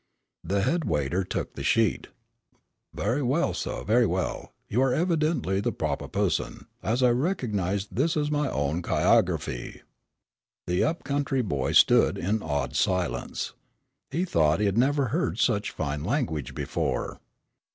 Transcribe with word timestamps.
The 0.43 0.63
head 0.63 0.85
waiter 0.85 1.23
took 1.23 1.53
the 1.53 1.61
sheet. 1.61 2.07
"Ve'y 2.97 3.21
well, 3.21 3.53
suh, 3.53 3.83
ve'y 3.83 4.07
well. 4.07 4.51
You 4.67 4.81
are 4.81 4.91
evidently 4.95 5.59
the 5.61 5.71
p'oper 5.71 6.11
pusson, 6.11 6.65
as 6.81 7.03
I 7.03 7.11
reco'nize 7.11 7.87
this 7.91 8.17
as 8.17 8.31
my 8.31 8.49
own 8.49 8.81
chirography." 8.81 9.81
The 10.65 10.83
up 10.83 11.03
country 11.03 11.43
boy 11.43 11.73
stood 11.73 12.17
in 12.17 12.41
awed 12.41 12.75
silence. 12.75 13.53
He 14.09 14.25
thought 14.25 14.59
he 14.59 14.65
had 14.65 14.75
never 14.75 15.09
heard 15.09 15.37
such 15.37 15.69
fine 15.69 16.03
language 16.03 16.55
before. 16.55 17.19